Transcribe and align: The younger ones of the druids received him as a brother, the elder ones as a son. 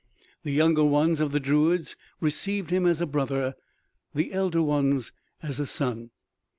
The 0.41 0.51
younger 0.51 0.83
ones 0.83 1.21
of 1.21 1.31
the 1.31 1.39
druids 1.39 1.95
received 2.19 2.71
him 2.71 2.87
as 2.87 3.01
a 3.01 3.05
brother, 3.05 3.53
the 4.15 4.33
elder 4.33 4.63
ones 4.63 5.11
as 5.43 5.59
a 5.59 5.67
son. 5.67 6.09